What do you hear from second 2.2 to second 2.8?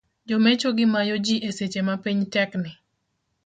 tek ni.